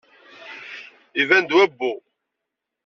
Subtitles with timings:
[1.21, 1.93] Iban-d wawwu.